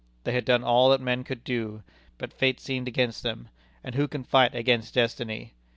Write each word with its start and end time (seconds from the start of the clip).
They 0.23 0.31
had 0.31 0.45
done 0.45 0.63
all 0.63 0.89
that 0.89 0.99
men 0.99 1.23
could 1.23 1.43
do. 1.43 1.83
But 2.17 2.33
fate 2.33 2.59
seemed 2.59 2.87
against 2.87 3.21
them; 3.21 3.49
and 3.83 3.93
who 3.93 4.07
can 4.07 4.23
fight 4.23 4.55
against 4.55 4.95
destiny? 4.95 5.53